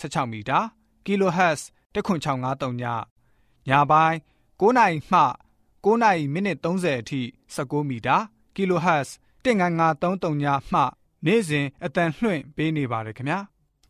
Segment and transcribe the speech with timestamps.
[0.00, 0.58] 16မီတာ
[1.06, 1.60] kHz
[1.94, 2.84] 10653ည
[3.68, 4.16] ညပိုင်း
[4.60, 5.20] 9နိုင်မှ
[5.84, 7.20] 9နိုင်မိနစ်30အထိ
[7.54, 8.16] 16မီတာ
[8.56, 9.08] kHz
[9.44, 10.80] 19533ညမှ
[11.26, 13.38] နေ့စဉ်အတန်လှွင့်ပေးနေပါတယ်ခင်ဗျာ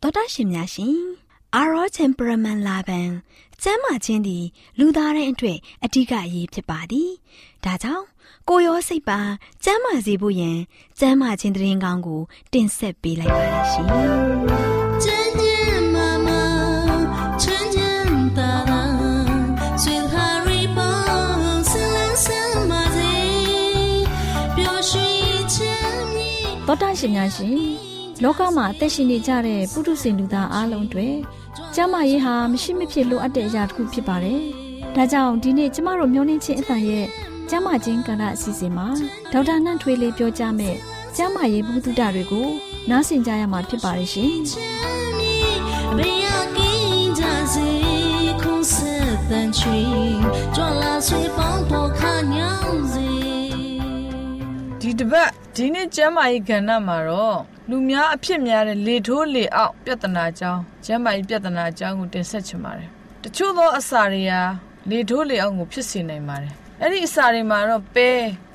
[0.02, 0.98] တော်တာရှင်များရှင်
[1.56, 3.08] အာရော temperament လာပန်
[3.62, 4.44] ကျမ်းမာခြင်းသည်
[4.78, 7.10] လူသားတိုင်းအတွက်အဓိကအရေးဖြစ်ပါသည်
[7.64, 8.06] ဒါကြောင့်
[8.48, 9.20] ကိုရောစိတ်ပါ
[9.64, 10.58] ကျမ်းမာစေဖို့ယင်
[10.98, 12.20] ကျမ်းမာခြင်းတရင်ကောင်းကို
[12.52, 13.88] တင်ဆက်ပေးလိုက်ပါရရှင်။
[26.70, 27.58] တောတာရှင်များရှင်
[28.22, 31.08] လောကမှာအသက်ရှင်နေကြတဲ့ပုထုဇဉ်လူသားအလုံးတွေ
[31.74, 34.40] ကျမ်းမာရေးဟာမရှိမဖြစ်လိုအပ်တဲ့အရာတစ်ခုဖြစ်ပါတယ်။
[34.96, 37.06] ဒါကြောင့်ဒီနေ့ကျမတို့မျှဝင့်ခြင်းအတန်ရဲ့
[37.50, 38.86] ကျမ်းမာခြင်းကဏ္ဍအစီအစဉ်မှာ
[39.32, 40.76] ဒေါက်တာနှန့်ထွေးလေးပြောကြားမယ်
[41.16, 42.48] ကျမ်းမာရေးဘုဒ္ဓတွေကို
[42.90, 44.32] နားဆင်ကြရမှာဖြစ်ပါရဲ့ရှင်
[54.80, 57.38] ဒီတပတ် ဒီနေ့ကျမ်းမာရေးကဏ္ဍမှာတော့
[57.70, 62.88] လူများအဖြစ်များတဲ့လေထိုးလေအောက်ပြဿနာအကြောင်းကျမ်းမာရေးပြဿနာအကြောင်းကိုတင်ဆက်ချင်ပါတယ်
[63.22, 64.42] တချို့သောအစာတွေဟာ
[64.90, 68.08] လေထိုးလေအောက်ကိုဖြစ်စေနိုင်ပါတယ်အဲ့ဒီအစာတွေမှာတော့ပဲ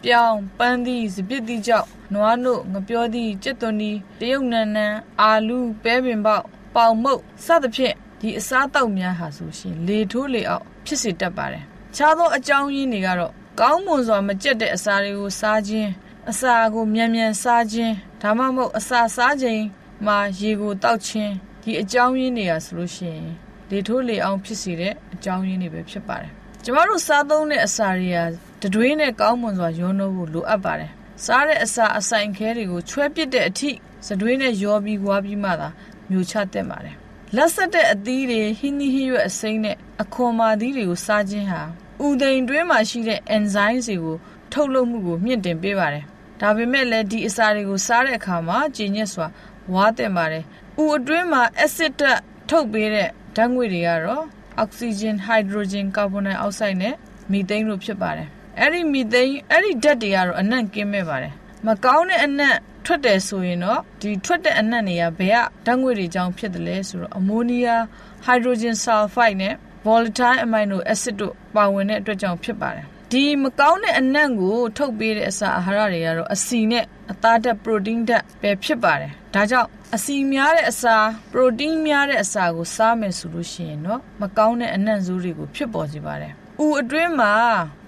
[0.05, 6.43] ပြောင်းပန်းသီးစပစ်သီးကြောက်နွားနို့ငပြောသီးကြက်သွန်သီးတရုတ်နန်းနန်းအာလူပဲပင်ပေါက်
[6.75, 11.63] ပေါင်မုတ်စသဖြင့်ဒီအစားတောက်များဟာဆိုရှင်လေထိုးလေအောက်ဖြစ်စေတတ်ပါတယ်
[11.95, 15.91] ခြားသောအကြောင်းရင်းတွေကတော့ကောင်းမွန်စွာမကြက်တဲ့အစာတွေကိုစားခြင်း
[16.31, 19.63] အစာကိုမြန်မြန်စားခြင်းဒါမှမဟုတ်အစာစားခြင်း
[20.05, 23.31] မှာရေကိုတောက်ခြင်းဒီအကြောင်းရင်းတွေကဆိုလို့ရှိရင်
[23.69, 26.31] လေထိုးလေအောင်ဖြစ်စေတဲ့အကြောင်းရင်းတွေပဲဖြစ်ပါတယ်
[26.63, 28.17] ကျမတို့စားသုံးတဲ့အစာတွေက
[28.61, 30.91] တတွေးနဲ့ကောင်းမွန်စွာရောနှောဖို့လိုအပ်ပါတယ်
[31.25, 33.71] စားတဲ့အစာအဆိုင်ခဲတွေကိုချွဲပစ်တဲ့အထိ
[34.07, 35.69] စတွေးနဲ့ရောပြီးွားပြီးမှသာ
[36.09, 36.95] မျိုးချတတ်ပါတယ်
[37.35, 41.61] လက်ဆက်တဲ့အသီးတွေဟင်းသီးဟင်းရွက်အစိမ်းနဲ့အခွန်မာသီးတွေကိုစားခြင်းဟာ
[42.05, 44.17] ဥဒိန်တွင်းမှာရှိတဲ့ enzyme တွေကို
[44.51, 46.05] ထုတ်လုပ်မှုကိုမြင့်တင်ပေးပါတယ်
[46.41, 49.27] ဒါပေမဲ့လည်းဒီအစာတွေကိုစားတဲ့အခါမှာကျဉ်ညက်စွာ
[49.73, 50.43] ဝါတင်ပါတယ်
[50.81, 52.01] ဥအတွင်းမှာ acid
[52.49, 54.23] ထုတ်ပေးတဲ့ဓာတ်ငွေတွေကတော့
[54.57, 56.93] အောက်ဆီဂျင်ဟိုက်ဒရိုဂျင်ကာဗွန်ဒိုင်အောက်ဆိုက်နဲ့
[57.31, 58.27] မီသိန်းတို့ဖြစ်ပါတယ်
[58.59, 61.33] အဲ့ဒီမီသိန်းအဲ့ဒီဓာတ်တွေကတော့အနံ့ကင်းမဲ့ပါတယ်
[61.67, 62.55] မကောင်းတဲ့အနံ့
[62.85, 67.83] ထွက်တယ်ဆိုရင်တော့ဒီထွက်တဲ့အနံ့တွေကဘယ်ကဓာတ်ငွေတွေကြောင့်ဖြစ်တယ်လဲဆိုတော့အမိုနီးယား
[68.25, 69.53] ဟိုက်ဒရိုဂျင်ဆာလ်ဖိုက်နဲ့
[69.85, 80.95] volatile amino acid တို့ပါဝင်တဲ့အတွက်ကြောင့်ဖြစ်ပါတယ် ဒီမကောင်းတဲ့အနံ့ကိုထုတ်ပေးတဲ့အစာအာဟာရတွေကတော့အဆီနဲ့အသားဓာတ်ပရိုတင်းဓာတ်ပဲဖြစ်ပါတယ်ဒါကြောင့်အစီများတဲ့အစာ
[81.31, 86.33] ပရိုတင်းများတဲ့အစာကိုစားမယ်ဆိုလို့ရှိရင်တော့မကောင်းတဲ့အနံ့ဆိုးတွေကိုဖြစ်ပေါ်စေပါတယ်။
[86.65, 87.33] ဥအတွင်းမှာ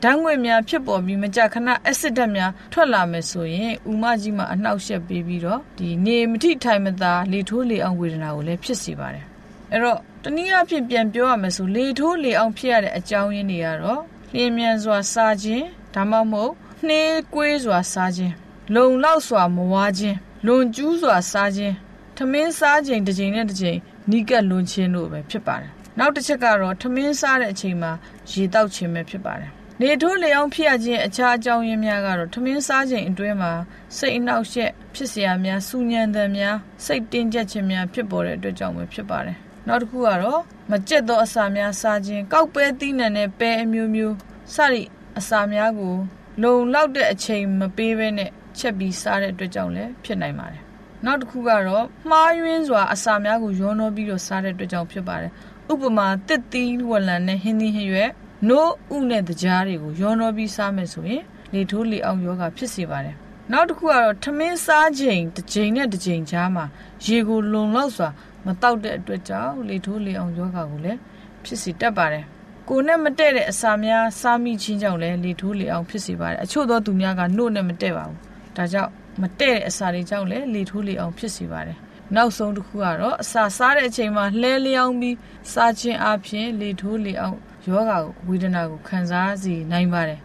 [0.04, 9.26] ဓာတ်ငွေများဖြစ်ပေါ်ပြီးမကြာခဏအက်ဆစ်ဓာတ်များထွက်လာမယ်ဆိုရင်ဥမကြီးမှာအနှောက်အယှက်ပေးပြီးတော့ဒီနေမထိထိုင်မသာလေထိုးလေအောင်ဝေဒနာကိုလည်းဖြစ်စေပါတယ်။
[9.72, 14.02] အဲ့တော့တနည်းအားဖြင့်ပြန်ပြောရမယ်ဆိုလေထိုးလေအောင်ဖြစ်ရတဲ့အကြောင်းရင်းတွေကတော့
[14.35, 15.65] လျင်မြန်စွာစားခြင်း
[15.95, 16.53] ဒါမှမဟုတ်
[16.87, 18.35] နှေးကွေးစွာစားခြင်း
[18.75, 20.17] လုံလောက်စွာမဝါခြင်း
[20.47, 21.75] လွန်ကျူးစွာစားခြင်း
[22.17, 23.79] ထမင်းစားချိန်တစ်ချိန်နဲ့တစ်ချိန်
[24.11, 27.93] နီးကပ်လွန်ခြင်းတို့ပဲဖြစ်ပါတယ်နောက်တစ်ချက်ကတော့ထမင်းစားတဲ့အချိန်မှာ
[28.31, 29.51] ရေတောက်ခြင်းပဲဖြစ်ပါတယ်
[29.81, 33.53] နေထိုးလေအောင်ဖြစ်ရခြင်းအခြားအကြောင်းရင်းများကတော့ထမင်းစားချိန်အတွင်းမှာ
[33.97, 39.37] စိတ်အနှောက်အယှက်ဖြစ်เสียများစူညံတဲ့များစိတ်တင်းကျပ်ခြင်းများဖြစ်ပေါ်တဲ့အတွက်ကြောင့်ပဲဖြစ်ပါတယ်
[39.67, 40.41] နောက်တစ်ခုကတော့
[40.72, 44.16] မကြက်သောအစာများစားခြင်းကောက်ပဲသီးနှံနဲ့ပဲအမျိုးမျိုး
[44.54, 44.90] စသည့်
[45.20, 45.96] အစာများကို
[46.42, 50.62] လုံလောက်တဲ့အချိန်မပေးဘဲနဲ့ချက်ပြီးစားတဲ့အတွက်ကြောင့်လည်းဖြစ်နိုင်ပါတယ်
[51.06, 55.32] နောက်တစ်ခုကတော့မှားယွင်းစွာအစာများကိုရောနှောပြီးတော့စားတဲ့အတွက်ကြောင့်ဖြစ်ပါတယ်
[55.72, 58.12] ဥပမာတစ်သီးဝလံနဲ့ဟင်းသီးဟင်းရွက်
[58.50, 61.24] နို့ဥနဲ့တကြားတွေကိုရောနှောပြီးစားမယ်ဆိုရင်
[61.54, 63.16] လေထိုးလေအောင်ယောဂဖြစ်စေပါတယ်
[63.52, 66.66] နောက်တစ်ခုကတော့ထမင်းစားချိန်တစ်ချိန်နဲ့တစ်ချိန်ကြားမှာ
[67.06, 68.10] ရေကိုလုံလောက်စွာ
[68.46, 71.00] မတောက်တဲ့အတွက်ကြောင့်လေထိုးလေအောင်ယောဂကိုလည်း
[71.44, 72.26] ဖြစ်စေတတ်ပါတယ်
[72.70, 78.18] ကိုနဲ့မတည့်တဲ့အစာများစားမိခြင်းကြောင့်လည်းလေထိုးလေအောင်ဖြစ်စေပါတယ်အချို့သောသူများကနှုတ်နဲ့မတည့်ပါဘူး
[78.58, 81.78] ဒါကြောင့်မတည့်တဲ့အစာတွေကြောင့်လည်းလေထိုးလေအောင်ဖြစ်စေပါတယ်
[82.16, 85.16] နောက်ဆုံးတစ်ခုကတော့အစာစားတဲ့အချိန်မှာလှဲလျောင်းပြီး
[85.54, 87.38] စားခြင်းအပြင်လေထိုးလေအောင်
[87.68, 87.92] ယောဂ
[88.28, 90.20] ဝေဒနာကိုခံစားစေနိုင်ပါတယ်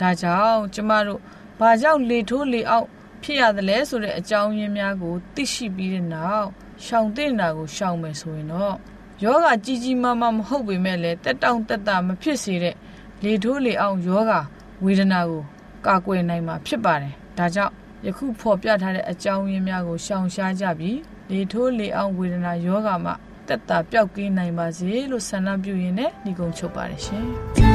[0.00, 1.20] ဒါကြောင့်ကျမတို့
[1.60, 2.86] ဘာကြောင့်လေထိုးလေအောင်
[3.22, 6.48] ဖြစ်ရသလဲဆိုတဲ့အကြောင်းရင်းများကိုသိရှိပြီးတဲ့နောက်
[6.86, 8.74] ရှောင်တဲ့နာကိုရှောင်မယ်ဆိုရင်တော့
[9.24, 12.74] ယောဂကြီးကြီးမားမားမဟုတ်ပေမဲ့လည်းတက်တောင့်တက်တာမဖြစ်စေတဲ့
[13.24, 14.32] လေထိုးလေအောင်ယောဂ
[14.84, 15.42] ဝေဒနာကို
[15.86, 17.72] ကာကွယ်နိုင်မှာဖြစ်ပါတယ်ဒါကြောင့်
[18.06, 20.98] ယခုဖော်ပြထားတဲ့အကြောင်းရင်းများကိုရှောင်ရှားကြပြီး
[21.32, 23.14] လေထိုးလေအောင်ဝေဒနာယောဂမှာ
[23.48, 27.73] တက်တာပျောက်ကင်းနိုင်ပါစေလို့ဆန္ဒပြုရင်းနဲ့ညီကုန်းချုပ်ပါတယ်ရှင်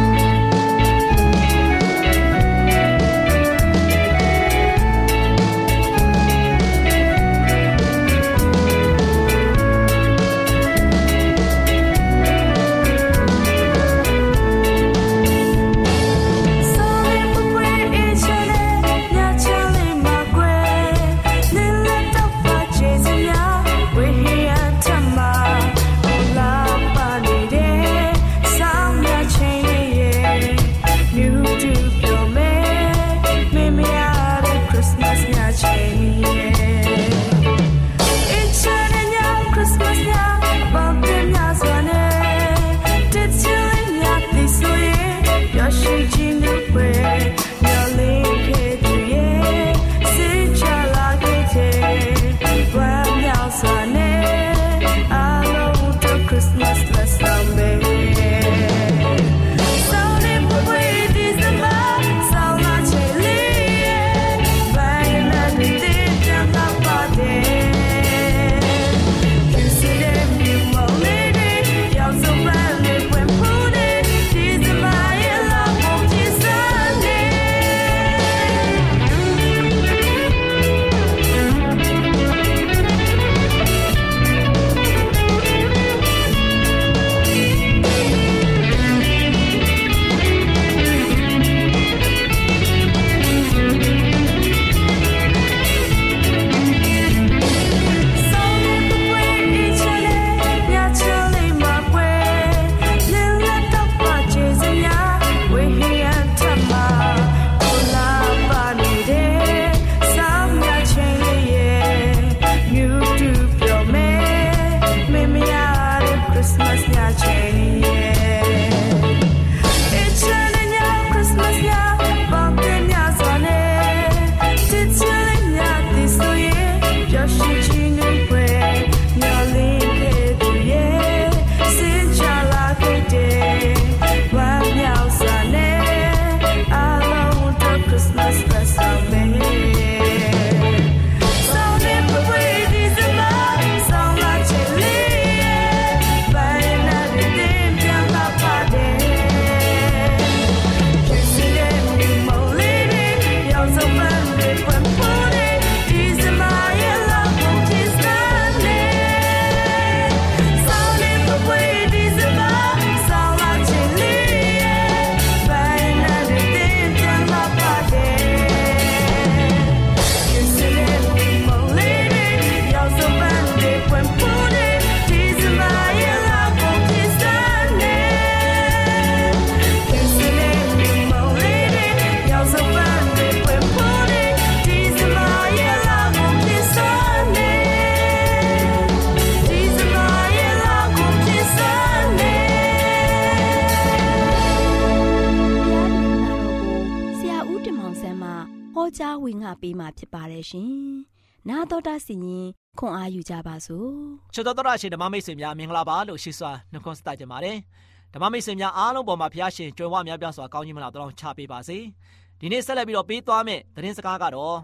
[199.29, 200.71] ဝင်ငါပေးมาဖြစ်ပါတယ်ရှင်။
[201.49, 202.47] နာတော်တာစီရင်
[202.79, 203.89] ခွန်အားယူကြပါစို့။
[204.33, 207.57] ချစ်တော်တော်ရှင်ဓမ္မမိတ်ဆွေများမင်္ဂလာပါလို့ရှိစွာနှုတ်ခွန်းဆက်ကြပါတယ်။
[208.13, 211.77] ဓမ္မမိတ်ဆွေများအားလုံးပေါ်မှာဘုရားရှင်ကြွယ်ဝများပြားစွာကောင်းကြီးမလားတောင်းချပေးပါစေ။
[212.39, 214.57] ဒီနေ့ဆက်လက်ပြီးတော့ပေးသွားမယ့်သတင်းစကားကတော့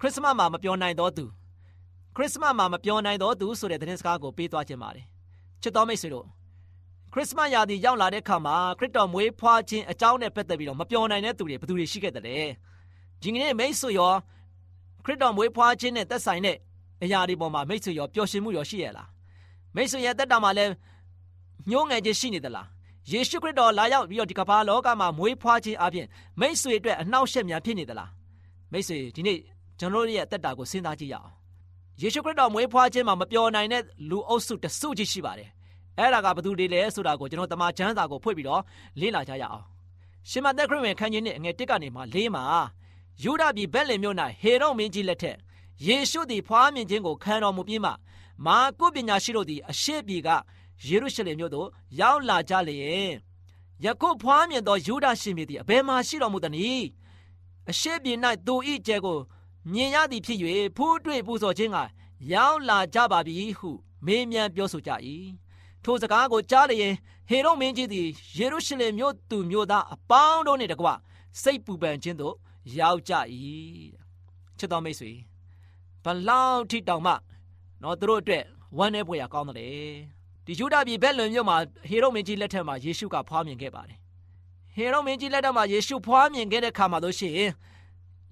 [0.00, 1.24] ခရစ်စမတ်မှာမပြောနိုင်တော့သူ
[2.16, 5.04] ခရစ်စမတ်မှာမပြောနိုင်တော့သူဆိုတဲ့သတင်းစကားကိုပေးသွားခြင်းပါတယ်။
[5.62, 6.26] ချစ်တော်မိတ်ဆွေတို့
[7.12, 12.38] ခရစ်စမတ်ရာသီရောက်လာတဲ့အခါမှာခရစ်တော်မွေးဖွားခြင်းအကြောင်းနဲ့ပတ်သက်ပြီးတော့မပြောနိုင်တဲ့သူတွေဘယ်သူတွေရှိခဲ့တယ်လဲ။
[13.22, 14.12] ဒီကနေ့မိတ်ဆွေရော
[15.04, 16.56] ခရစ်တော်မွေးဖွားခြင်းနဲ့သက်ဆိုင်တဲ့
[17.02, 19.08] အရာတွေပေါ်မှာမိတ်ဆွေရောပျော်ရွှင်မှုရောရှိရလား
[19.74, 20.72] မိတ်ဆွေရဲ့တက်တာမှာလည်း
[21.70, 22.66] ညှိုးငယ်ခြင်းရှိနေသလား
[23.10, 26.06] ယေရှုခရစ်တော်လာရောက်ပြီးတော့ဒီကမ္ဘာလောကမှာမွေးဖွားခြင်းအပြင်
[26.40, 28.10] မိတ်ဆွေအတွက်အနှောက်အယှက်များဖြစ်နေသလား
[28.72, 29.38] မိတ်ဆွေဒီနေ့
[29.78, 31.30] ကျွန်တော်ရဲ့တက်တာကိုစဉ်းစားကြည့်ရအောင်
[32.00, 35.50] ယေရှုခရစ်တော်မွေးဖွားခြင်းမှာမပျော်နိုင်တဲ့လူအုပ်စုတစုကြီးရှိပါတယ်
[35.98, 38.62] အဲ့ဒါကဘသူတွေလဲဆိုတာကိုကျွန်တော်တမန်ကျမ်းစာကိုဖွင့်ပြီးတော့
[39.00, 39.64] လေ့လာကြရအောင်
[40.30, 42.44] ရှင်မသက်ခရစ်ဝင်ခန်းကြီးနဲ့အငယ်1ကနေမှ၄မှာ
[43.22, 45.36] ယူဒပြည်ဘက်လင်မြို့၌ဟေရုမင်းကြီးလက်ထက်
[45.86, 47.90] ယေရှုသည်ဖွားမြင်ခြင်းကိုခံတော်မူပြီးမှ
[48.46, 50.28] မာကုပညာရှိတို့သည်အရှိပြည်က
[50.86, 51.68] ယေရုရှလင်မြို့သို့
[52.00, 53.12] ရောက်လာကြလျင်
[53.84, 56.86] ယခုဖွားမြင်သောယူဒရှင်ပြည်သည်အဘယ်မှရှိတော်မူသနည်း
[57.70, 59.18] အရှိပြည်၌သူဤကျဲကို
[59.72, 60.38] မြင်ရသည်ဖြစ်၍
[60.76, 61.78] ဖူးတွေ့ပူဇော်ခြင်းက
[62.32, 63.70] ရောက်လာကြပါပြီဟု
[64.06, 64.90] မေးမြန်းပြောဆိုကြ၏
[65.84, 66.94] ထိုစကားကိုကြားလျင်
[67.28, 68.06] ဟေရုမင်းကြီးသည်
[68.36, 70.88] ယေရုရှလင်မြို့သူမြို့သားအပေါင်းတို့နှင့်တကွ
[71.42, 72.34] စိတ်ပူပန်ခြင်းသို့
[72.78, 73.14] ရောက်ကြ၏
[74.58, 75.12] ချစ်တော်မိတ်ဆွေ
[76.04, 77.12] ဘလောက်ထိတောင်မှ
[77.82, 78.44] နော်သူတို့အတွက်
[78.78, 79.56] ဝမ်းနည်းဖွယ်ရာကောင်းတယ်
[80.44, 81.56] ဒီယူဒပြည်ဘက်လွန်မြို့မှာ
[81.88, 83.98] ဟေရုမင်းကြီးလက်ထက်မှာယေရှုကဖွားမြင်ခဲ့ပါတယ်
[84.74, 87.50] ဟေရုမင်းကြီးလက်ထက်မှာယေရှုဖွားမြင်ခဲ့တဲ့ခါမှာတို့ရှိရင်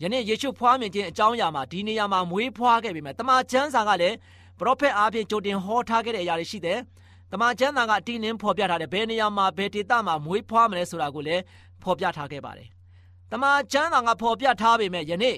[0.03, 4.17] ယနေ့ယေရှုဖွားမြင်ခြင်းအကြောင်းအရာမှာဒီနေရာမှာမွေးဖွားခဲ့ပြီမဲ့တမန်ကျမ်းစာကလည်း
[4.59, 6.79] ပရောဖက်အားဖြင့်ကြိုတင်ဟောထားခဲ့တဲ့အရာတွေရှိတယ်။
[7.33, 11.43] တမန်ကျမ်းစာကတင်းနှင်းဖော်ပြထားတယ်ဘယ်နေရာမှာဘယ်ဒေသမှာမွေးဖွားမလဲဆိုတာကိုလည်း
[11.83, 12.69] ဖော်ပြထားခဲ့ပါတယ်။
[13.32, 15.38] တမန်ကျမ်းစာကဖော်ပြထားပေမဲ့ယနေ့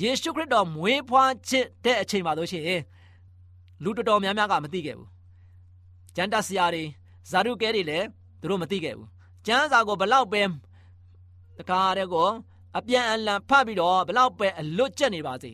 [0.00, 2.82] ယေရှုခရစ်တော်မွေးဖွားခြင်းတဲ့အချိန်မှာလို့ရှိရင်
[3.82, 5.08] လူတော်တော်များများကမသိခဲ့ဘူး။
[6.16, 6.84] ကျမ်းတဆရာတွေ
[7.30, 8.06] ဇာတုကဲတွေလည်း
[8.40, 9.08] သူတို့မသိခဲ့ဘူး။
[9.46, 10.42] ကျမ်းစာကိုဘလောက်ပဲ
[11.58, 12.28] တကားတဲ့ကို
[12.78, 15.52] အပြန်အလှန်ဖတ်ပြီးတော့ဘလောက်ပဲအလွတ်ကျက်နေပါစေ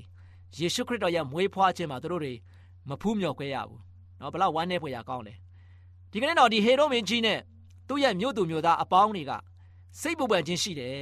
[0.58, 2.32] ယေရှုခရစ်တော်ရဲ့မွေးဖွားခြင်းမှာသူတို့တွေ
[2.88, 3.80] မဖူးမြော်ခွဲရဘူး
[4.18, 5.34] เนาะဘလောက်ဝမ်းနည်းဖွယ်ရကောင်းလဲ
[6.10, 7.40] ဒီကနေ့တော့ဒီဟေရိုမင်းကြီးနဲ့
[7.88, 9.32] သူ့ရဲ့မြို့သူမြို့သားအပေါင်းတွေက
[10.00, 10.94] စိတ်ပူပန်ခြင်းရှိတယ်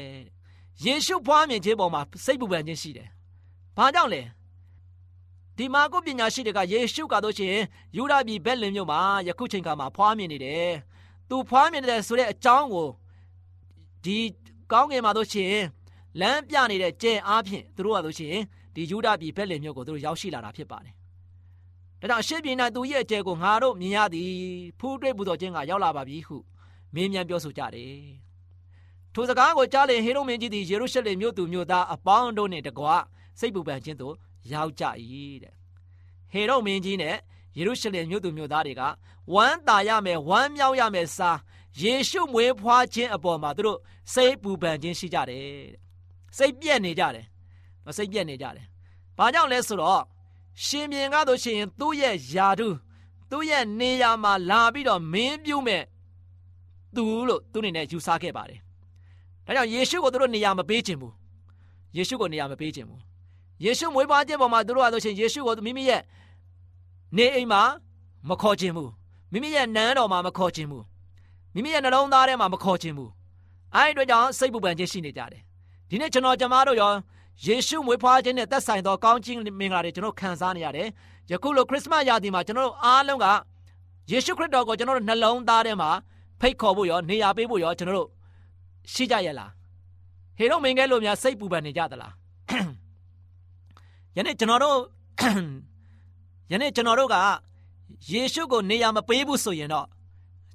[0.85, 3.07] ယေရှုဖွားမြင်ခြင်းပေါ်မှာစိတ်ပူပန်ခြင်းရှိတယ်
[3.77, 4.21] ဘာကြောင့်လဲ
[5.57, 7.59] ဒီမာကုပညာရှိတွေကယေရှုကတော့ချင်း
[7.95, 10.69] ယူဒပြည်ဘက်လင်မြို့မှာယခုချိန်ခါမှာဖွားမြင်နေတယ်
[11.29, 12.87] သူဖွားမြင်တယ်ဆိုတဲ့အကြောင်းကို
[14.03, 14.17] ဒီ
[14.71, 15.59] ကောင်းငင်မှာတို့ချင်း
[16.19, 18.39] လမ်းပြနေတဲ့ကျဲအားဖြင့်သူတို့ကတို့ချင်း
[18.75, 20.93] ဒီယူဒပြည်ဘက်လင်မြို့ကိုသူတို့ရောက်ရှိလာတာဖြစ်ပါတယ်။
[22.01, 24.31] ဒါကြောင့်ရှေ့ပြည်၌သူရဲ့အကျဲကိုငါတို့မြင်ရသည်
[24.79, 26.37] ဖူးတွေ့ပူတော်ခြင်းကရောက်လာပါပြီဟု
[26.95, 27.97] မင်းမြန်ပြောဆိုကြတယ်။
[29.19, 32.85] ထိုစကားကိုကြားလျင်ဟေရုမင်းကြီးသည်ယေရုရှလင်မြို့သူမြို့သားအပေါင်းတို့နှင့်တကွ
[33.39, 34.15] စိတ်ပူပန်ခြင်းသို့
[34.51, 34.83] ရောက်ကြ၏
[35.43, 35.53] တဲ့။
[36.31, 37.15] ဟေရုမင်းကြီးနဲ့
[37.57, 38.81] ယေရုရှလင်မြို့သူမြို့သားတွေက
[39.33, 41.39] ဝမ်းသာရမယ်ဝမ်းမြောက်ရမယ်စား
[41.81, 43.79] ယေရှုမွေးဖွားခြင်းအပေါ်မှာသူတို့
[44.13, 45.79] စိတ်ပူပန်ခြင်းရှိကြတယ်တဲ့။
[46.37, 47.25] စိတ်ပြက်နေကြတယ်။
[47.97, 48.65] စိတ်ပြက်နေကြတယ်။
[49.17, 50.03] ဘာကြောင့်လဲဆိုတော့
[50.65, 52.69] ရှင်မြင်ကားတို့ရှင်သူ့ရဲ့ယာတု
[53.31, 55.83] သူ့ရဲ့နေရာမှာလာပြီးတော့မင်းပြုမဲ့
[56.95, 58.61] သူလို့သူအနေနဲ့ယူဆခဲ့ပါတယ်။
[59.47, 61.13] ဒါကြောင့်ယေရှုကိုသူတို့နေရာမပေးခြင်းဘူး။
[61.97, 62.99] ယေရှုကိုနေရာမပေးခြင်းဘူး။
[63.65, 66.01] ယေရှုမွေးဖွားခြင်းပေါ်မှာသူတို့ကဆိုရှင်ယေရှုကိုမိမိရဲ့
[67.17, 67.61] နေအိမ်မှာ
[68.29, 68.89] မခေါ်ခြင်းဘူး။
[69.31, 70.83] မိမိရဲ့နန်းတော်မှာမခေါ်ခြင်းဘူး။
[71.53, 73.09] မိမိရဲ့နှလုံးသားထဲမှာမခေါ်ခြင်းဘူး။
[73.75, 75.41] အဲဒီအတွက်ကြောင့်စိတ်ပူပန်ခြင်းရှိနေကြတယ်။
[75.89, 76.91] ဒီနေ့ကျွန်တော်ကျမတို့ရော
[77.45, 80.87] ယေရှုမွေးဖွားခြင်းနဲ့သက်ဆိုင်သောကောင်းခြင်းမင်္ဂလာတွေကျွန်တော်ခံစားနေရတယ်။
[81.31, 83.25] ယခုလိုခရစ်စမတ်ရာသီမှာကျွန်တော်တို့အားလုံးက
[84.11, 85.89] ယေရှုခရစ်တော်ကိုကျွန်တော်တို့နှလုံးသားထဲမှာ
[86.41, 88.09] ဖိတ်ခေါ်ဖို့ရောနေရာပေးဖို့ရောကျွန်တော်တို့
[88.93, 89.49] ရှိကြရလား။
[90.37, 92.13] ဟေတော့မင်းကဲလို့များစိတ်ပူပန်နေကြသလား။
[94.17, 94.79] ယနေ့ကျွန်တော်တို့
[96.51, 97.15] ယနေ့ကျွန်တော်တို့က
[98.11, 99.87] ယေရှုကိုနေရာမပေးဘူးဆိုရင်တော့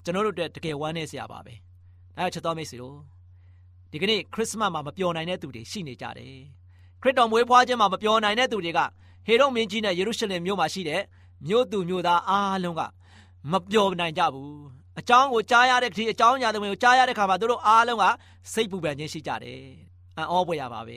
[0.05, 1.55] ကျွန်တော်တို့အတွက်တကယ်ဝမ်းနည်းစရာပါပဲ။
[2.17, 2.97] ဒါကြောင့်ချက်တော်မိတ်ဆွေတို့
[3.91, 6.35] ဒီကနေ့ခရစ်စမတ်မှာမပျော်နိုင်တဲ့သူတွေရှိနေကြတယ်။
[7.03, 8.81] ခရစ်တော်မွေးဖွားခြင်းမှာမပြောနိုင်တဲ့သူတွေက
[9.27, 11.03] ဟေရုမင်းကြီးနဲ့ယေရုရှလင်မြို့မှာရှိတဲ့
[11.47, 12.81] မြို့သူမြို့သားအားလုံးက
[13.51, 18.05] မပြောနိုင်ကြဘူး အကြောင်းကိုကြားရတဲ့ဒီအကြောင်းညာတွေကိုကြားရတဲ့ခါမှာသူတို့အားလုံးက
[18.53, 19.61] စိတ်ပူပန်ခြင်းရှိကြတယ်
[20.17, 20.97] အံ့ဩပွေရပါပဲ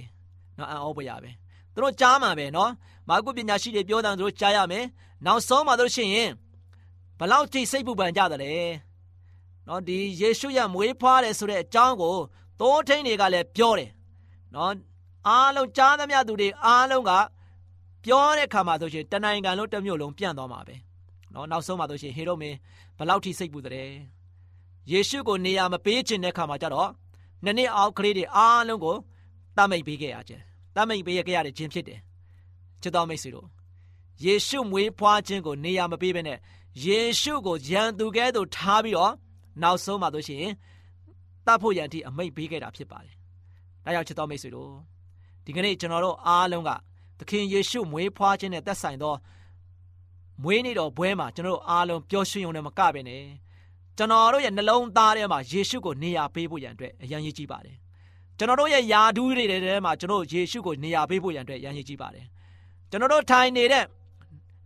[0.57, 1.29] နော်အံ့ဩပွေရပဲ
[1.73, 2.71] သူတို့ကြားမှာပဲနော်
[3.09, 4.85] မာကုပညာရှိတွေပြောတယ်သူတို့ကြားရမယ်
[5.25, 6.31] နောက်ဆုံးမှာတို့ရှိရင်
[7.19, 8.53] ဘလောက်ထိစိတ်ပူပန်ကြတယ်လဲ
[9.67, 12.15] နော်ဒီယေရှုရဲ့မွေးဖွားတယ်ဆိုတဲ့အကြောင်းကို
[12.59, 13.89] သိုးထိန်တွေကလည်းပြောတယ်
[14.55, 14.73] နော်
[15.27, 17.11] အားလုံးကြားသမျှသူတွေအားလုံးက
[18.05, 20.75] ပြောတဲ့ခါမှာဆိုရှင်တနိုင်ငံလုံးတစ်မြို့လုံးပြန့်သွားမှာပဲ
[21.35, 22.57] နော်နောက်ဆုံးမှာဆိုရှင်ဟေရုမင်း
[22.97, 23.89] ဘလောက်ထိစိတ်ပူတဲ့
[24.91, 26.89] ယေရှုကိုနေရာမပေးခြင်းတဲ့ခါမှာကြတော့
[27.43, 28.95] နှစ်နှစ်အောက်ကလေးတွေအားလုံးကို
[29.57, 30.41] တတ်မိတ်ပေးခဲ့ရခြင်း
[30.75, 31.99] တတ်မိတ်ပေးခဲ့ရတဲ့ခြင်းဖြစ်တယ်
[32.81, 33.47] ချစ်တော်မိတ်ဆွေတို့
[34.23, 36.37] ယေရှုမွေးဖွားခြင်းကိုနေရာမပေးဘဲနဲ့
[36.85, 39.13] ယေရှုကိုရန်သူကဲသို့ထားပြီးတော့
[39.61, 40.45] နောက်ဆုံးမှာဆိုရှင်
[41.45, 43.15] တတ်ဖို့ရန်တိအမိတ်ပေးခဲ့တာဖြစ်ပါတယ်။
[43.85, 44.71] ဒါကြောင့်ချစ်တော်မိတ်ဆွေတို့
[45.45, 46.69] ဒီကနေ့ကျွန်တော်တို့အားလုံးက
[47.19, 49.13] သခင်ယေရှုမွေးဖွားခြင်းနဲ့သက်ဆိုင်သော
[50.43, 53.23] မွေးနေ့တော်ဘွဲမှာကျွန်တော်တို့အားလုံးပျော်ရွှင်ုံနဲ့မကပဲနဲ့
[53.97, 57.75] ကျွန်တော်တို့ရဲ့နှလုံးသားထဲမှာယေရှုကိုနေရာပေးဖို့ရန်အတွက်အရန်ရည်ကြီးပါတယ်
[58.37, 62.25] ကျွန်တော်တို့ရဲ့ယာဒူးတွေထဲမှာကျွန်တော်ယေရှုကိုနေရာပေးဖို့ရန်အတွက်ရန်ရည်ကြီးပါတယ်
[62.89, 63.85] ကျွန်တော်တို့ထိုင်နေတဲ့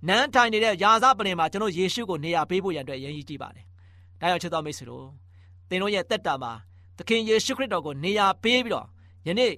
[0.08, 3.66] နန်းထိုင်နေတဲ့ယာဇပလင်မှာကျွန်တော်ယေရှုကိုနေရာပေးဖို့ရန်အတွက်ရန်ရည်ကြီးပါတယ်
[4.22, 5.06] ဒါကြောင့်ချစ်တော်မိတ်ဆွေတို့
[5.70, 6.52] သင်တို့ရဲ့တက်တာမှာ
[6.98, 8.86] သခင်ယေရှုခရစ်တော်ကိုနေရာပေးပြီးတော့
[9.28, 9.52] ယနေ့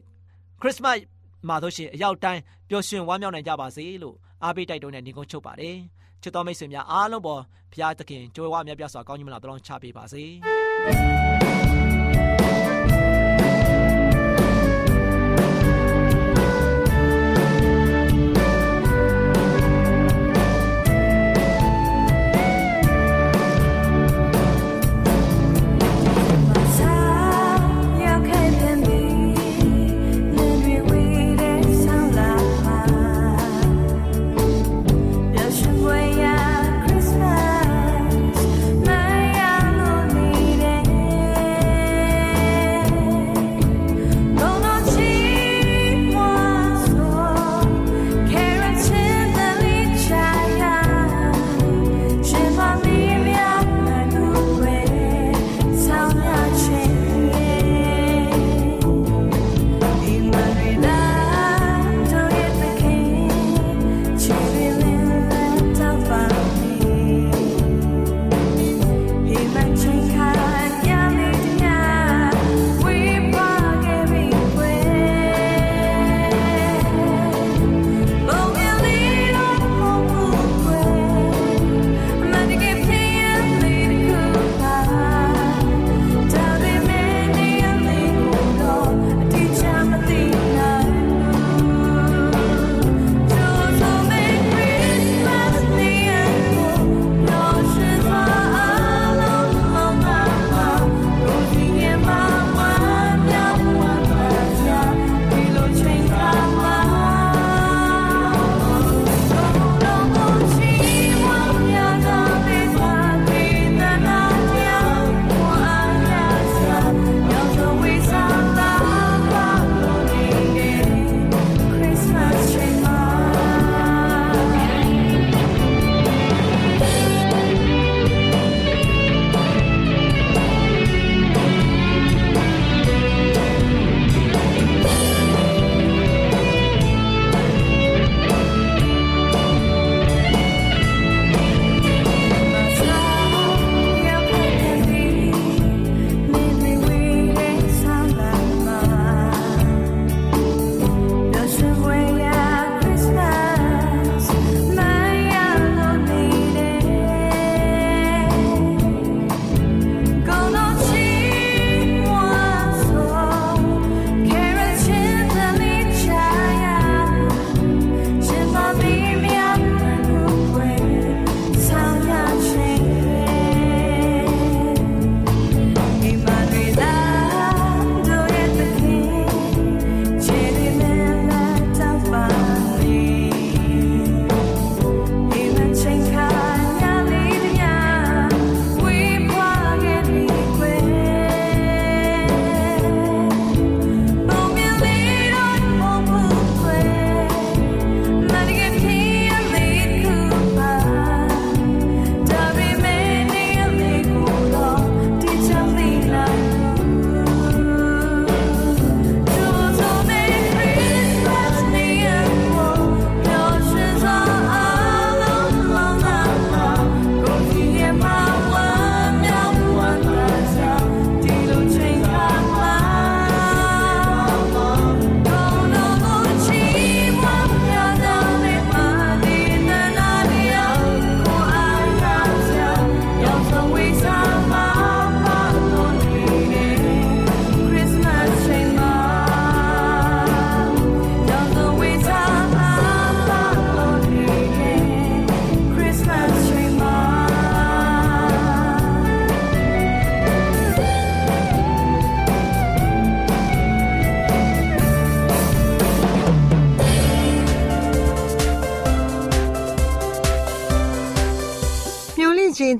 [0.61, 0.99] ခရစ်စမတ်
[1.47, 5.75] မှာတို့ရှင်အရောက်တိုင်းပျော်ရွှင်ဝမ်းမြောက်နိုင်ကြပါစေလို့အားပေးတိုက်တွန်းတဲ့ညီကုန်းချုပ်ပါတယ်
[6.23, 11.50] ချစ်တော်မိတ်ဆွေများအားလုံးပေါ်ဘုရားသခင်ကြွယ်ဝမြတ်ပြစွာကောင်းကြီးမလားတောင်းချပေးပါစေ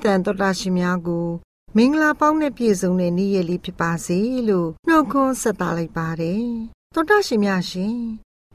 [0.04, 1.28] တန်တော်တာရှင်များကို
[1.78, 6.46] မင်္ဂလာပေါင်းနဲ့ပြည့်စုံတဲ့နေ့ရက်လေးဖြစ်ပါစေလို့နှုတ်ခွန်းဆက်သလိုက်ပါတယ်
[6.96, 7.98] တော်တာရှင်များရှင်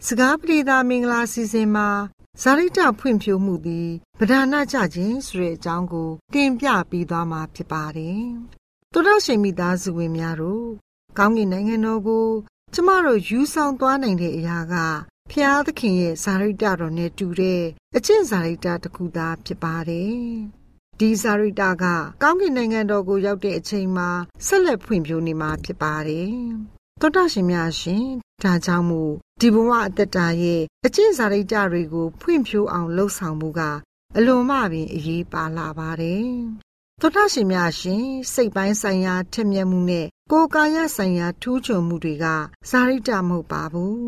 [0.07, 1.89] စကားပြေသာမင်္ဂလာစီစဉ်မှာ
[2.43, 8.25] ဇာရိတဖွင့်ဖြိုးမှုသည်ဗဒနာကြခြင်းဆိုတဲ့အကြောင်းကိုတင်ပြပြီးသွားမှာဖြစ်ပါတယ်
[8.93, 10.67] တော်တာရှင်မိသားစုဝင်များတို့
[11.19, 12.29] ကောင်းကင်နိုင်ငံတော်ကို
[12.75, 14.75] ကျမတို့ယူဆောင်သွားနိုင်တဲ့အရာက
[15.31, 17.63] ဖျားသခင်ရဲ့ဇာရိတတော်နဲ့တူတဲ့
[17.97, 20.27] အကျင့်ဇာရိတတစ်ခုသာဖြစ်ပါတယ်။
[21.01, 21.85] ဒီဇာရိတက
[22.23, 24.09] ကောင်းကင်နိုင်ငံတော်ကိုရောက်တဲ့အချိန်မှာ
[24.47, 26.31] ဆက်လက်ဖွံ့ဖြိုးနေမှာဖြစ်ပါတယ်။
[27.01, 28.05] သောတာရှင်များရှင်
[28.43, 33.61] ဒါကြောင့်မို့ဒီဘဝအတ္တတာရဲ့အကျင့်ဇာရိတတွေကိုဖွံ့ဖြိုးအောင်လှုပ်ဆောင်မှုက
[34.17, 36.31] အလွန်မှပင်အရေးပါလာပါတယ်။
[37.01, 42.27] သောတာရှင်များရှင်စိတ်ပိုင်းဆိုင်ရာထက်မြက်မှုနဲ့ကိုယ်ကာယဆိုင်ရာထူးချွန်မှုတွေက
[42.71, 44.01] ဇာရိတမဟုတ်ပါဘူး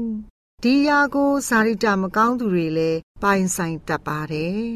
[0.63, 4.69] ဒီယာကိုဇာရိတမကောင်းသူတွေလည်းပိုင်ဆိုင်တတ်ပါတယ်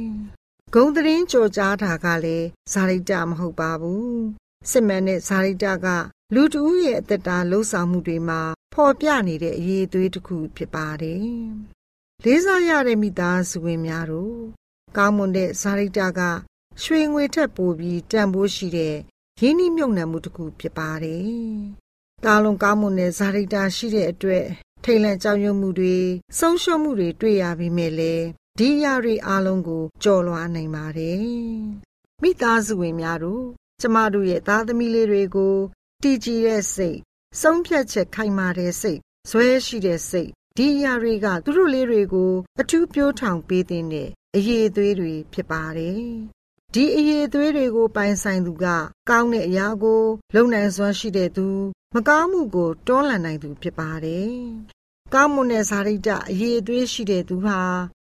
[0.74, 4.22] ဂုံသတင်းကြော်ကြားတာကလည်းဇာရိတမဟုတ်ပါဘူး
[4.70, 5.86] စစ်မှန်တဲ့ဇာရိတက
[6.34, 8.40] လူတဦးရဲ့အသက်တာလှုပ်ဆောင်မှုတွေမှာ
[8.74, 11.26] ဖော်ပြနေတဲ့အရေးအသွေးတစ်ခုဖြစ်ပါတယ်
[12.24, 14.38] လေးစားရတဲ့မိသားစုဝင်များတို့
[14.96, 16.20] ကောင်းမွန်တဲ့ဇာရိတက
[16.82, 18.96] ရွှေငွေထက်ပိုပြီးတန်ဖိုးရှိတဲ့
[19.40, 21.22] ရင်းနှီးမြုပ်နှံမှုတစ်ခုဖြစ်ပါတယ်။
[22.24, 24.46] တာလွန်ကောင်းမွန်တဲ့ဇာတိတာရှိတဲ့အတွက်
[24.84, 25.96] ထိတ်လန့်ကြောက်ရွံ့မှုတွေ
[26.38, 28.16] ဆုံးရှုံးမှုတွေတွေ့ရပြီးမြဲလေ
[28.58, 31.20] ဒီရတွေအားလုံးကိုကြော်လွှားနိုင်ပါတယ်။
[32.22, 33.44] မိသားစုဝင်များတို့
[33.80, 35.56] ကျမတို့ရဲ့သားသမီးလေးတွေကို
[36.02, 36.98] တည်ကြည်တဲ့စိတ်
[37.40, 46.02] ဆုံးဖြတ်ချက်ခိုင်မာတဲ့စိတ်ဇွဲရှိတဲ့စိတ်ဒီအရာတွေကသူတို့လေးတွေကို အထူးပြိုးထောင်ပေးတဲ့အရေးအသွေးတွေဖြစ်ပါတယ်
[46.74, 48.66] ဒီအရေးသွေးတွေကို ပိုင်ဆိုင်သူက
[49.10, 50.02] ကောင်းတဲ့အရာကို
[50.34, 51.46] လုံနိုင်စွမ်းရှိတဲ့သူ
[51.94, 54.36] မကောင်းမှုကိုတွန်းလှန်နိုင်သူဖြစ်ပါတယ်။
[55.14, 57.60] ကောင်းမွန်တဲ့ဇာတိတအရေးသွေးရှိတဲ့သူဟာ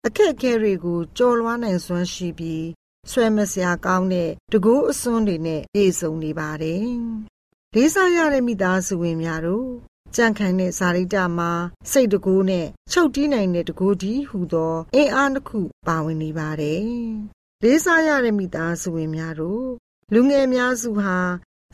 [0.06, 2.66] အခက်အခဲတွေကိုကျော်လွှားနိုင်စွမ်းရှိပြီး
[3.12, 6.88] ဆွဲမစရာကောင်းတဲ့တကူအစွန်းတွေနဲ့ပြည့်စုံနေပါတယ်။
[7.76, 9.68] လေးစားရတဲ့မိသားစုဝင်များတို့
[10.16, 11.52] ကြန့်ခိုင်တဲ့ဇာတိတမှာ
[11.92, 16.84] စိတ်တကူနဲ့ချုပ်တီးနိုင်တဲ့တကူဒီဟူသောအင်အားတစ်ခုပါဝင်နေပါတယ်
[17.64, 19.66] လေးစားရတဲ့မိသားစုဝင်များတို့
[20.14, 21.18] လူငယ်များစုဟာ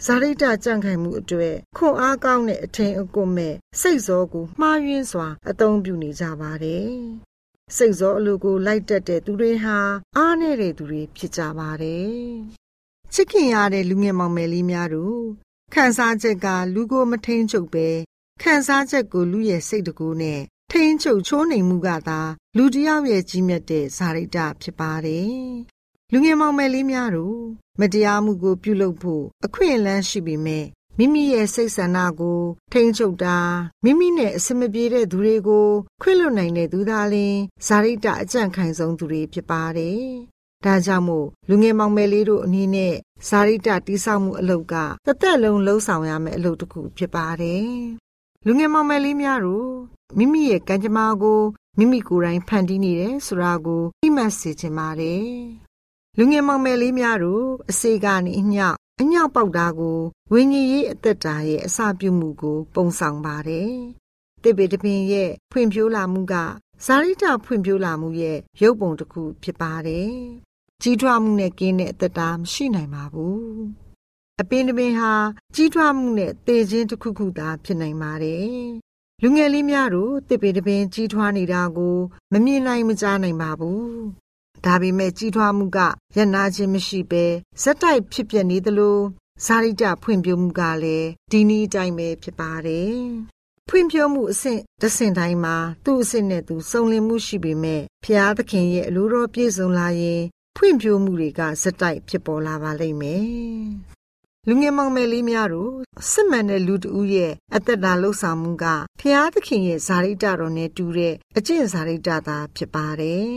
[0.05, 6.91] ဇာရိတကြံ့ခိုင်မှုအတွေ့ခွန်အားကောင်းတဲ့အထင်အကွမဲ့စိတ်စောကိုမှားယွင်းစွာ အသုံးပြုနေကြပါတယ်။
[7.75, 9.77] စိတ်စောအလိုကိုလိုက်တက်တဲ့သူတွေဟာ
[10.17, 12.13] အားနည်းတဲ့သူတွေဖြစ်ကြပါတယ်။
[13.13, 15.21] ချစ်ခင်ရတဲ့လူငယ်မောင်မယ်လေးများတို့
[15.73, 17.87] ခံစားချက်ကလူကိုမထိန်ချုပ်ပဲ
[18.41, 22.19] ခံစားချက်ကိုလူရဲ့စိတ်တကူနဲ့ထိန်ချုပ်ချိုးနေမှုကသာ
[22.57, 25.33] လူတယောက်ရဲ့ကြီးမြတ်တဲ့ဇာရိတဖြစ်ပါတယ်
[26.15, 27.39] လူငယ်မောင်မယ်လေးများတို့
[27.79, 30.65] မတရားမှုကို ပြုလုပ်ဖို့အခွင့်အလမ်းရှိပေမဲ့
[30.97, 33.37] မိမိရဲ့စိတ်ဆန္ဒကို ထိန်းချုပ်တာ
[33.83, 35.67] မိမိနဲ့အစမပြေတဲ့သူတွေကို
[36.01, 37.35] ခွင့်လွတ်နိုင်တဲ့သူသားလင်
[37.67, 40.03] ဇာရိတအကြံခိုင်ဆုံးသူတွေဖြစ်ပါတယ်။
[40.65, 42.93] ဒါကြောင့်မို့လူငယ်မောင်မယ်လေးတို့အနေနဲ့
[43.27, 47.67] ဇာရိတတိဆောက်မှုအလုပ်ကတစ်သက်လုံးလှုံ့ဆော်ရမယ့်အလုပ်တစ်ခုဖြစ်ပါတယ်။
[48.45, 49.69] လူငယ်မောင်မယ်လေးများတို့
[50.17, 51.41] မိမိရဲ့ကံကြမ္မာကို
[51.77, 55.23] မိမိကိုယ်တိုင်ဖန်တီးနေတယ်ဆိုတာကိုသိမှတ်စေချင်ပါတယ်
[56.17, 59.99] လူငယ်မောင်မယ်လေးများတို့အစေကနေအညောက်အညောက်ပေါက်တာကို
[60.31, 63.73] ဝိညာဉ်ရေးအသက်တာရဲ့အစပြုမှုကို ပုံဆောင်ပါတယ်။
[64.43, 66.35] တစ်ပေတပင်ရဲ့ဖွံ့ဖြိုးလာမှုက
[66.85, 70.11] ဇာရိတဖွံ့ဖြိုးလာမှုရဲ့ရုပ်ပုံတစ်ခုဖြစ်ပါတယ်။
[70.81, 73.41] ကြီးထွားမှုနဲ့ကင်းတဲ့အသက်တာမရှိနိုင်ပါဘူး။
[74.41, 75.13] အပင်တပင်ဟာ
[75.55, 78.47] ကြီးထွားမှုနဲ့သေခြင်းတစ်ခုခုသာဖြစ်နိုင်ပါတယ်။
[79.21, 81.97] လူငယ်လေးများတို့တစ်ပေတပင်ကြီးထွားနေတာကို
[82.33, 83.87] မမြင်နိုင်မကြားနိုင်ပါဘူး
[84.65, 85.79] ဒါပေမဲ့ကြီးထွားမှုက
[86.17, 87.25] ရနာခြင်းမရှိဘဲ
[87.61, 88.97] ဇက်တိုက်ဖြစ်ပြနေသလို
[89.45, 92.97] ဇာရိတဖွံ့ဖြိုးမှုကလည်းဒီနည်းအတိုင်းပဲဖြစ်ပါတယ်။
[93.69, 100.21] ဖွံ့ဖြိုးမှုအဆင့်တစ်ဆင့်တိုင်းမှာသူ့အဆင့်နဲ့သူစုံလင်မှုရှိပေမဲ့ဖျားသခင်ရဲ့အလိုတော်ပြည့်စုံလာရင်
[100.57, 103.25] ဖွံ့ဖြိုးမှုတွေကဇက်တိုက်ဖြစ်ပေါ်လာပါလိမ့်မယ်။
[104.47, 105.73] လူငယ်မောင်မယ်လေးများတို့
[106.11, 108.65] စစ်မှန်တဲ့လူတဦးရဲ့အသက်တာလှုပ်ဆောင်မှုက
[108.99, 113.33] ဖျားသခင်ရဲ့ဇာရိတတော်နဲ့တူတဲ့အကျင့်ဇာရိတသာဖြစ်ပါတယ်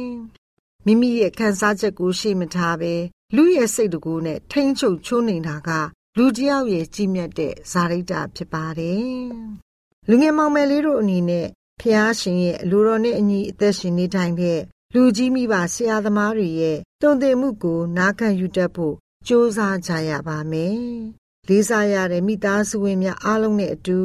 [0.89, 2.95] မိမိရဲ့ခံစားချက်ကိုရှေ့မထားဘဲ
[3.37, 5.71] လူရဲ့စိတ်တကူနဲ့ထိမ့်ချုပ်ချိုးနေတာက
[6.17, 9.27] လူတယောက်ရဲ့ကြီးမြတ်တဲ့ဇာရိတာဖြစ်ပါတယ်။
[10.09, 11.47] လူငယ်မောင်မယ်လေးတို့အနေနဲ့
[11.81, 14.61] ဖျားရှင်ရဲ့လူတော်နဲ့အညီအသက်ရှင်နေတိုင်းတဲ့
[14.95, 18.95] လူကြီးမိဘဆရာသမားတွေရဲ့တုံ့တင်မှုကိုနားခံယူတတ်ဖို့
[19.27, 20.81] ကြိုးစားကြရပါမယ်။
[21.49, 23.99] လေးစားရတဲ့မိသားစုဝင်များအားလုံးနဲ့အတူ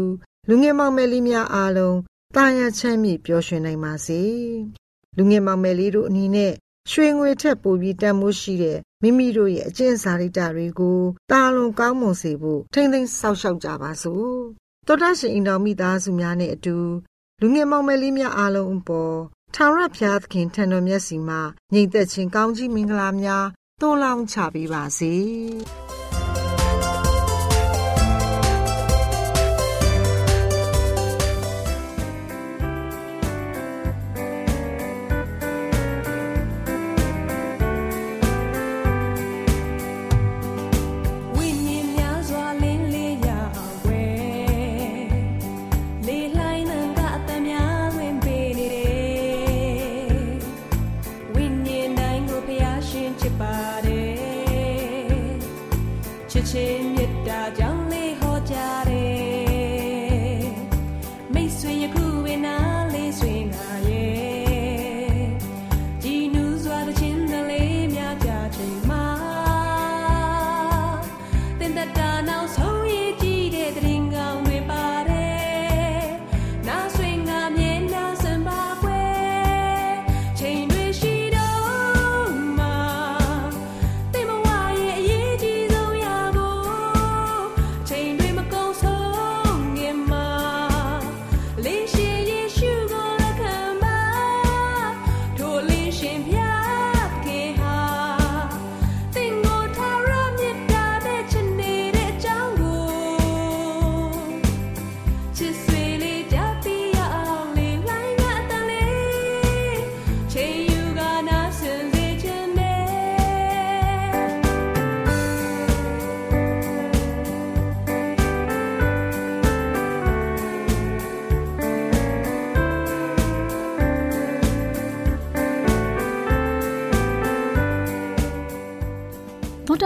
[0.47, 1.97] လူငယ်မောင်မယ်လေးများအားလုံး
[2.35, 4.21] တာယာချမ်းမြေ့ပျော်ရွှင်နိုင်ပါစေ။
[5.17, 6.53] လူငယ်မောင်မယ်လေးတို့အနေနဲ့
[6.89, 10.99] ရွှေငွေထက်ပိုပြီးတန်မိုးရှိတဲ့မိမိတို့ရဲ့အကျင့်စာရိတ္တတွေကို
[11.31, 14.31] တာလွန်ကောင်းမွန်စေဖို့ထိမ့်သိမ်းဆောက်ရှောက်ကြပါစို့
[14.87, 16.77] တောတရှင်အင်တော်မိသားစုများနဲ့အတူ
[17.41, 19.15] လူငယ်မောင်မယ်လေးများအားလုံးအပေါ်
[19.55, 21.41] ထာဝရဘုရားသခင်ထံတော်မျက်စီမှာ
[21.73, 23.45] ညီသက်ချင်းကောင်းကြီးမင်္ဂလာများ
[23.81, 25.13] သွန်လောင်းချပေးပါစေ။။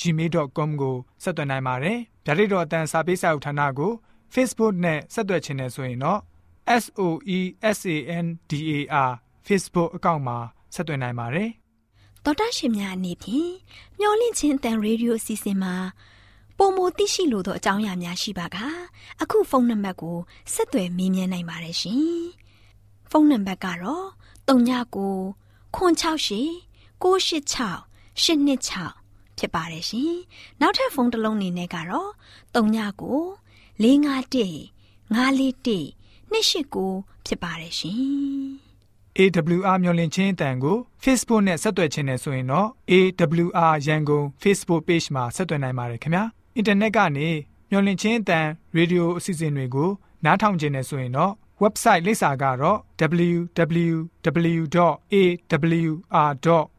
[0.00, 3.92] @gmail.com ကိုဆက်သွင်းနိုင်ပါတယ်။ဓာတိတော်အတန်းစာပေးစာဥထာဏာကို
[4.34, 6.20] Facebook နဲ့ဆက်သွယ်ခြင်းနဲ့ဆိုရင်တော့
[6.82, 7.02] s o
[7.36, 7.38] e
[7.78, 8.72] s a n d a
[9.08, 9.12] r
[9.46, 10.38] Facebook အကောင့်မှာ
[10.74, 11.50] ဆက်သွင်းနိုင်ပါတယ်
[12.24, 13.52] တော်တာရှင်များအနေဖြင့်
[13.98, 15.74] မျောလင့်ချင်းတန်ရေဒီယိုအစီအစဉ်မှာ
[16.58, 18.56] ပုံမသိရှိလို့သောအကြောင်းအရာများရှိပါက
[19.22, 20.16] အခုဖုန်းနံပါတ်ကို
[20.52, 22.22] ဆက်သွယ်မေးမြန်းနိုင်ပါတယ်ရှင်။
[23.10, 24.06] ဖုန်းနံပါတ်ကတော့
[24.48, 25.34] 39
[25.76, 26.68] 668
[27.02, 28.97] 986 126
[29.38, 30.14] ဖြစ်ပါတယ်ရှင်။
[30.60, 32.10] နောက်ထပ်ဖုန်းတစ်လုံးအနေနဲ့ကတော့
[32.54, 34.72] 39 651
[35.14, 35.98] 541
[36.32, 37.98] 289ဖြစ်ပါတယ်ရှင်။
[39.18, 46.24] AWR မျော်လင့်ခြင်းအတန်ကို Facebook နဲ့ဆက်သွယ်ခြင်းနဲ့ဆိုရင်တော့ AWR ရန်ကုန် Facebook Page မှာဆက်သွယ်နိုင်ပါတယ်ခင်ဗျာ။
[46.58, 47.28] Internet ကနေ
[47.70, 48.46] မျော်လင့်ခြင်းအတန်
[48.76, 49.90] Radio အစီအစဉ်တွေကို
[50.24, 52.78] နားထောင်ခြင်းနဲ့ဆိုရင်တော့ website လိပ်စာကတော့
[53.26, 54.78] www.awr.org